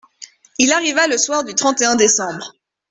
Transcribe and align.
Il 0.57 0.71
arriva 0.71 1.05
le 1.05 1.19
soir 1.19 1.43
du 1.43 1.53
trente 1.53 1.81
et 1.81 1.85
un 1.85 1.95
décembre. 1.95 2.55